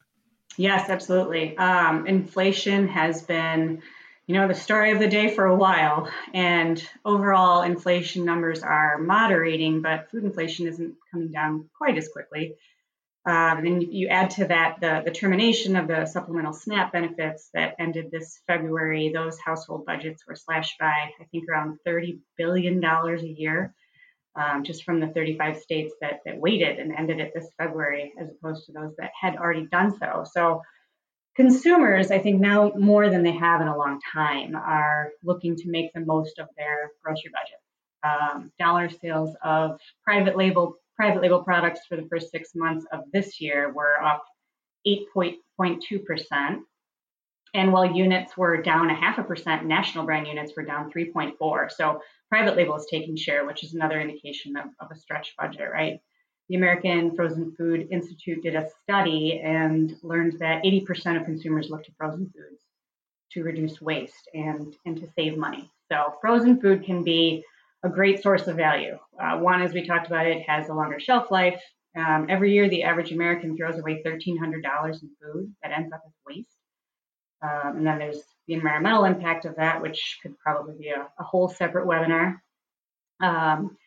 [0.57, 1.55] Yes, absolutely.
[1.57, 3.83] Um, inflation has been,
[4.25, 8.97] you know, the story of the day for a while, and overall inflation numbers are
[8.97, 12.55] moderating, but food inflation isn't coming down quite as quickly.
[13.27, 17.75] Um, and you add to that the, the termination of the supplemental SNAP benefits that
[17.77, 19.11] ended this February.
[19.13, 23.75] Those household budgets were slashed by, I think, around $30 billion a year,
[24.37, 28.29] um, just from the 35 states that, that waited and ended it this February, as
[28.29, 30.23] opposed to those that had already done so.
[30.31, 30.61] So,
[31.35, 35.69] consumers, I think now more than they have in a long time, are looking to
[35.69, 37.59] make the most of their grocery budget.
[38.03, 43.01] Um, dollar sales of private label private label products for the first six months of
[43.13, 44.25] this year were up
[44.87, 46.59] 8.2%.
[47.53, 51.71] And while units were down a half a percent, national brand units were down 3.4.
[51.71, 55.69] So private label is taking share, which is another indication of, of a stretched budget,
[55.71, 55.99] right?
[56.49, 61.83] The American Frozen Food Institute did a study and learned that 80% of consumers look
[61.85, 62.63] to frozen foods
[63.31, 65.69] to reduce waste and, and to save money.
[65.91, 67.43] So frozen food can be
[67.83, 68.97] a great source of value.
[69.21, 71.61] Uh, one, as we talked about, it has a longer shelf life
[71.97, 76.13] Um, every year, the average American throws away $1,300 in food that ends up as
[76.27, 76.56] waste.
[77.41, 81.23] Um, and then there's the environmental impact of that, which could probably be a, a
[81.23, 82.37] whole separate webinar.
[83.21, 83.77] Um,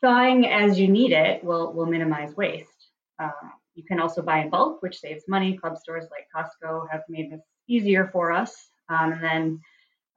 [0.00, 2.70] thawing as you need it will, will minimize waste.
[3.18, 3.30] Uh,
[3.74, 5.56] you can also buy in bulk, which saves money.
[5.56, 8.70] Club stores like Costco have made this easier for us.
[8.88, 9.60] Um, and then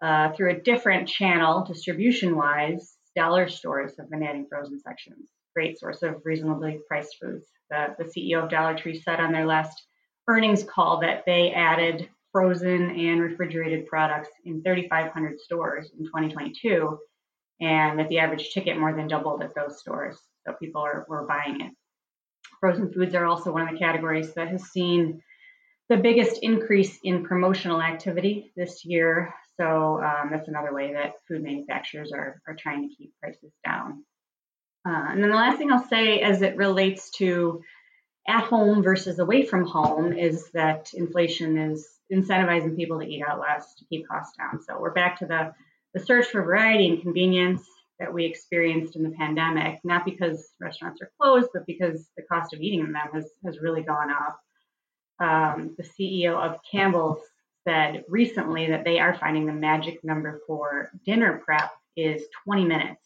[0.01, 5.29] uh, through a different channel, distribution wise, dollar stores have been adding frozen sections.
[5.55, 7.45] Great source of reasonably priced foods.
[7.69, 9.83] The, the CEO of Dollar Tree said on their last
[10.27, 16.99] earnings call that they added frozen and refrigerated products in 3,500 stores in 2022,
[17.61, 20.17] and that the average ticket more than doubled at those stores.
[20.45, 21.71] So people are were buying it.
[22.59, 25.21] Frozen foods are also one of the categories that has seen
[25.89, 29.33] the biggest increase in promotional activity this year.
[29.57, 34.03] So um, that's another way that food manufacturers are, are trying to keep prices down.
[34.87, 37.61] Uh, and then the last thing I'll say as it relates to
[38.27, 43.39] at home versus away from home is that inflation is incentivizing people to eat out
[43.39, 44.61] less to keep costs down.
[44.61, 45.53] So we're back to the,
[45.93, 47.63] the search for variety and convenience
[47.99, 52.53] that we experienced in the pandemic, not because restaurants are closed, but because the cost
[52.53, 54.39] of eating in them has, has really gone up.
[55.19, 57.21] Um, the CEO of Campbell's
[57.65, 63.01] said recently that they are finding the magic number for dinner prep is 20 minutes.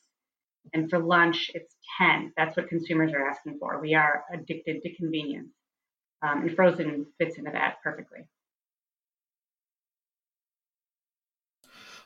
[0.74, 2.34] And for lunch, it's 10.
[2.36, 3.80] That's what consumers are asking for.
[3.80, 5.54] We are addicted to convenience.
[6.22, 8.28] Um, and frozen fits into that perfectly.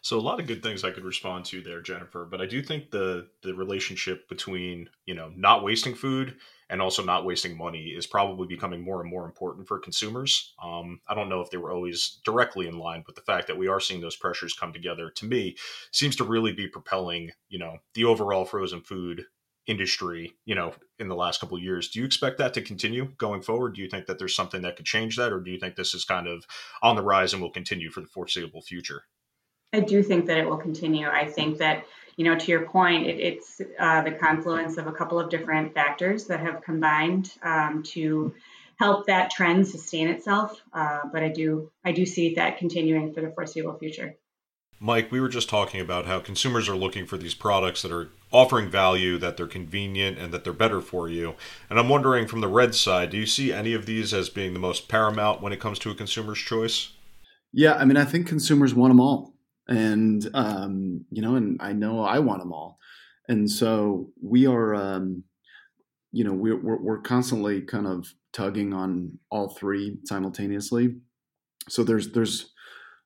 [0.03, 2.25] So a lot of good things I could respond to there, Jennifer.
[2.25, 6.37] But I do think the the relationship between you know not wasting food
[6.69, 10.53] and also not wasting money is probably becoming more and more important for consumers.
[10.63, 13.57] Um, I don't know if they were always directly in line, but the fact that
[13.57, 15.55] we are seeing those pressures come together to me
[15.91, 19.25] seems to really be propelling you know the overall frozen food
[19.67, 23.05] industry you know in the last couple of years do you expect that to continue
[23.19, 25.59] going forward do you think that there's something that could change that or do you
[25.59, 26.43] think this is kind of
[26.81, 29.03] on the rise and will continue for the foreseeable future
[29.73, 31.07] I do think that it will continue.
[31.07, 31.86] I think that,
[32.17, 35.73] you know, to your point, it, it's uh, the confluence of a couple of different
[35.73, 38.34] factors that have combined um, to
[38.77, 40.62] help that trend sustain itself.
[40.73, 44.15] Uh, but I do, I do see that continuing for the foreseeable future.
[44.84, 48.10] Mike, we were just talking about how consumers are looking for these products that are
[48.31, 51.36] offering value, that they're convenient, and that they're better for you.
[51.69, 54.53] And I'm wondering from the red side, do you see any of these as being
[54.53, 56.93] the most paramount when it comes to a consumer's choice?
[57.53, 59.31] Yeah, I mean, I think consumers want them all
[59.67, 62.80] and um, you know, and I know I want them all,
[63.28, 65.24] and so we are, um,
[66.12, 70.95] you know, we're, we're we're constantly kind of tugging on all three simultaneously.
[71.69, 72.52] So there's there's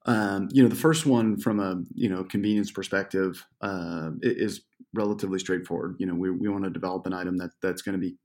[0.06, 4.62] um, you know the first one from a you know convenience perspective uh, is
[4.94, 5.96] relatively straightforward.
[6.00, 8.16] You know, we we want to develop an item that that's going to be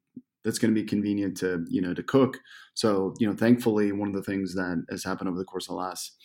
[0.44, 2.38] that's going to be convenient to you know to cook.
[2.74, 5.74] So you know, thankfully, one of the things that has happened over the course of
[5.74, 6.16] the last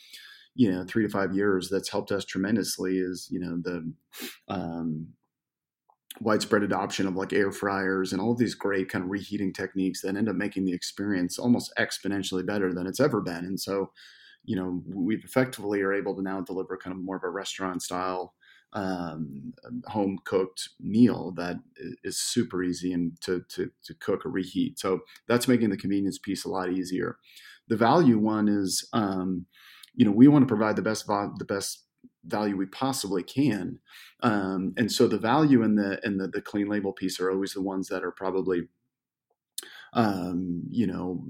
[0.55, 3.93] you know three to five years that's helped us tremendously is you know the
[4.47, 5.07] um,
[6.21, 10.01] widespread adoption of like air fryers and all of these great kind of reheating techniques
[10.01, 13.91] that end up making the experience almost exponentially better than it's ever been and so
[14.45, 17.81] you know we effectively are able to now deliver kind of more of a restaurant
[17.81, 18.33] style
[18.75, 19.53] um,
[19.85, 21.55] home cooked meal that
[22.03, 24.77] is super easy and to, to, to cook or reheat.
[24.77, 27.17] So that's making the convenience piece a lot easier.
[27.69, 29.45] The value one is um,
[29.95, 31.83] you know we want to provide the best the best
[32.25, 33.79] value we possibly can.
[34.21, 37.53] Um, and so the value in the in the, the clean label piece are always
[37.53, 38.67] the ones that are probably
[39.93, 41.25] um, you know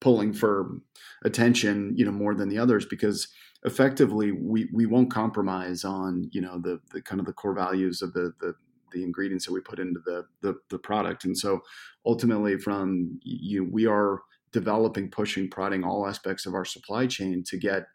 [0.00, 0.80] pulling for
[1.24, 3.28] attention you know more than the others because
[3.64, 8.02] effectively we we won't compromise on you know the the kind of the core values
[8.02, 8.54] of the the
[8.92, 11.24] the ingredients that we put into the, the, the product.
[11.24, 11.60] And so
[12.04, 17.58] ultimately from you we are developing, pushing, prodding all aspects of our supply chain to
[17.58, 17.86] get,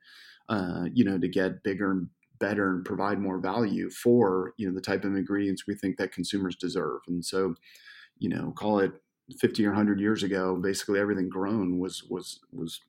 [0.49, 4.75] uh, you know, to get bigger and better and provide more value for you know
[4.75, 7.01] the type of ingredients we think that consumers deserve.
[7.07, 7.55] And so,
[8.19, 8.91] you know, call it
[9.39, 12.81] 50 or 100 years ago, basically everything grown was was was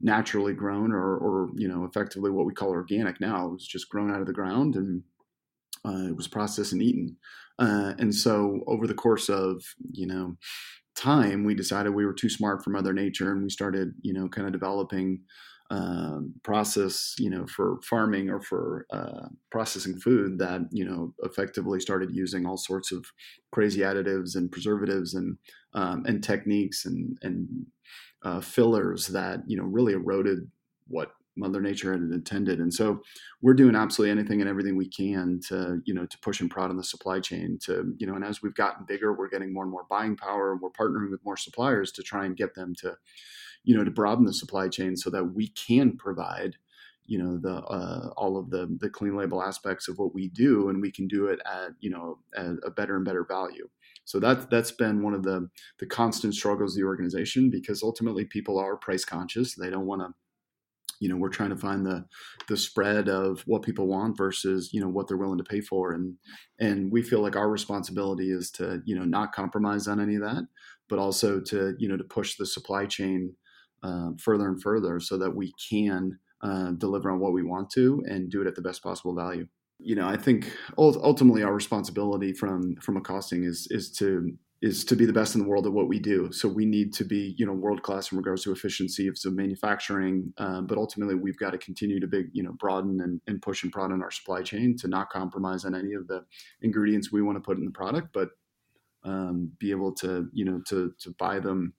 [0.00, 3.88] naturally grown or, or you know effectively what we call organic now it was just
[3.90, 5.02] grown out of the ground and
[5.84, 7.16] uh, it was processed and eaten
[7.58, 9.62] uh, and so over the course of
[9.92, 10.36] you know
[11.00, 14.28] time, we decided we were too smart for Mother Nature, and we started, you know,
[14.28, 15.22] kind of developing
[15.70, 21.78] um, process, you know, for farming or for uh, processing food that, you know, effectively
[21.80, 23.04] started using all sorts of
[23.52, 25.38] crazy additives and preservatives and
[25.72, 27.66] um, and techniques and and
[28.22, 30.50] uh, fillers that you know really eroded
[30.88, 32.60] what Mother Nature had intended.
[32.60, 33.02] And so
[33.40, 36.70] we're doing absolutely anything and everything we can to, you know, to push and prod
[36.70, 39.64] on the supply chain to, you know, and as we've gotten bigger, we're getting more
[39.64, 42.74] and more buying power and we're partnering with more suppliers to try and get them
[42.76, 42.96] to,
[43.64, 46.56] you know, to broaden the supply chain so that we can provide,
[47.06, 50.68] you know, the uh, all of the the clean label aspects of what we do,
[50.68, 53.68] and we can do it at, you know, at a better and better value.
[54.04, 58.24] So that's that's been one of the the constant struggles of the organization because ultimately
[58.24, 59.54] people are price conscious.
[59.54, 60.14] They don't want to
[61.00, 62.04] you know we're trying to find the
[62.48, 65.92] the spread of what people want versus you know what they're willing to pay for.
[65.92, 66.16] And
[66.60, 70.22] and we feel like our responsibility is to you know not compromise on any of
[70.22, 70.44] that
[70.90, 73.34] but also to you know to push the supply chain
[73.82, 78.02] uh, further and further so that we can uh, deliver on what we want to
[78.06, 79.46] and do it at the best possible value.
[79.82, 84.30] You know i think ultimately our responsibility from from a costing is is to
[84.62, 86.30] is to be the best in the world at what we do.
[86.32, 89.34] So we need to be, you know, world class in regards to efficiency of some
[89.34, 90.34] manufacturing.
[90.36, 93.62] Um, but ultimately, we've got to continue to big, you know, broaden and, and push
[93.62, 96.24] and broaden our supply chain to not compromise on any of the
[96.60, 98.30] ingredients we want to put in the product, but
[99.04, 101.72] um, be able to, you know, to to buy them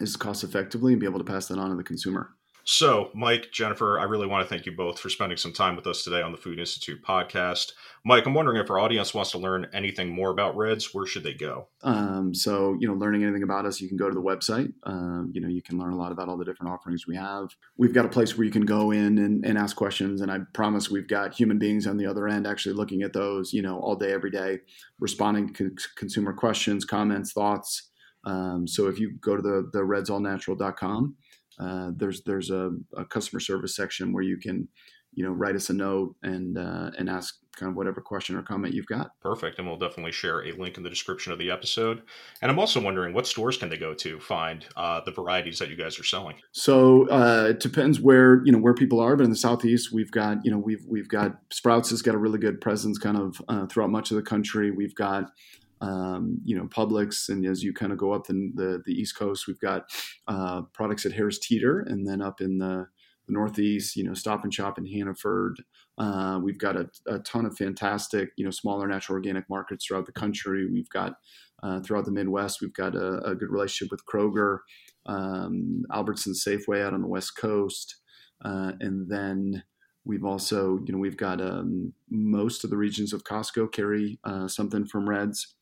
[0.00, 2.30] as cost effectively and be able to pass that on to the consumer.
[2.70, 5.86] So, Mike, Jennifer, I really want to thank you both for spending some time with
[5.86, 7.72] us today on the Food Institute podcast.
[8.04, 11.22] Mike, I'm wondering if our audience wants to learn anything more about Reds, where should
[11.22, 11.68] they go?
[11.82, 14.70] Um, so, you know, learning anything about us, you can go to the website.
[14.82, 17.48] Um, you know, you can learn a lot about all the different offerings we have.
[17.78, 20.40] We've got a place where you can go in and, and ask questions, and I
[20.52, 23.80] promise we've got human beings on the other end actually looking at those, you know,
[23.80, 24.58] all day, every day,
[25.00, 27.88] responding to consumer questions, comments, thoughts.
[28.24, 31.16] Um, so if you go to the, the redsallnatural.com,
[31.58, 34.68] uh, there's there's a, a, customer service section where you can
[35.14, 38.42] you know write us a note and uh, and ask kind of whatever question or
[38.42, 39.10] comment you've got.
[39.20, 42.02] Perfect and we'll definitely share a link in the description of the episode.
[42.40, 45.68] And i'm also wondering what stores can they go to find uh, the varieties that
[45.68, 46.36] you guys are selling?
[46.52, 50.12] So uh, it depends where you know where people are but in the southeast we've
[50.12, 53.42] got you know we've we've got sprouts has got a really good presence kind of
[53.48, 54.70] uh, throughout much of the country.
[54.70, 55.32] We've got
[55.80, 59.16] um, you know, Publix, and as you kind of go up the, the, the East
[59.16, 59.84] Coast, we've got
[60.26, 62.86] uh, products at Harris Teeter, and then up in the,
[63.26, 65.62] the Northeast, you know, Stop and Shop in Hannaford.
[65.96, 70.06] Uh, we've got a, a, ton of fantastic, you know, smaller natural organic markets throughout
[70.06, 70.66] the country.
[70.70, 71.14] We've got
[71.62, 74.58] uh, throughout the Midwest, we've got a, a good relationship with Kroger,
[75.06, 77.96] um, Albertson Safeway out on the West Coast,
[78.44, 79.64] uh, and then
[80.08, 84.48] We've also, you know, we've got um, most of the regions of Costco carry uh,
[84.48, 85.57] something from Reds.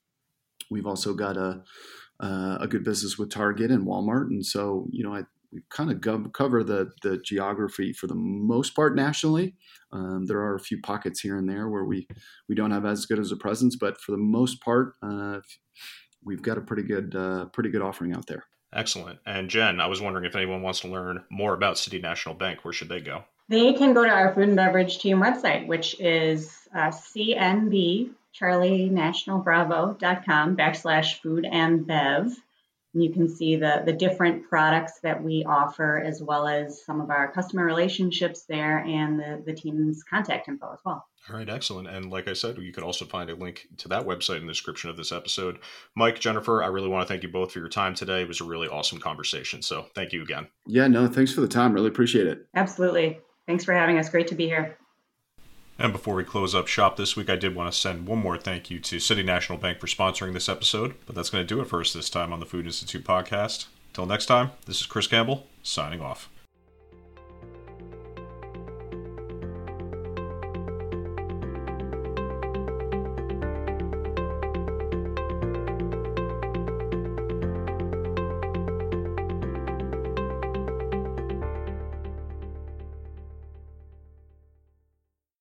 [0.71, 1.63] We've also got a
[2.19, 5.91] uh, a good business with Target and Walmart, and so you know I we kind
[5.91, 9.55] of go- cover the the geography for the most part nationally.
[9.93, 12.09] Um, there are a few pockets here and there where we
[12.49, 15.41] we don't have as good as a presence, but for the most part, uh,
[16.25, 18.45] we've got a pretty good uh, pretty good offering out there.
[18.73, 19.19] Excellent.
[19.27, 22.65] And Jen, I was wondering if anyone wants to learn more about City National Bank,
[22.65, 23.25] where should they go?
[23.49, 28.91] They can go to our food and beverage team website, which is uh, CNB Charlie
[28.91, 32.37] National Bravo.com backslash food and bev.
[32.93, 37.01] And you can see the, the different products that we offer, as well as some
[37.01, 41.07] of our customer relationships there and the, the team's contact info as well.
[41.31, 41.89] All right, excellent.
[41.89, 44.53] And like I said, you can also find a link to that website in the
[44.53, 45.59] description of this episode.
[45.95, 48.21] Mike, Jennifer, I really want to thank you both for your time today.
[48.21, 49.63] It was a really awesome conversation.
[49.63, 50.49] So thank you again.
[50.67, 51.73] Yeah, no, thanks for the time.
[51.73, 52.47] Really appreciate it.
[52.55, 53.19] Absolutely.
[53.47, 54.11] Thanks for having us.
[54.11, 54.77] Great to be here.
[55.79, 58.39] And before we close up shop this week, I did want to send one more
[58.39, 60.95] thank you to City National Bank for sponsoring this episode.
[61.05, 63.67] But that's going to do it for us this time on the Food Institute podcast.
[63.93, 66.31] Till next time, this is Chris Campbell signing off.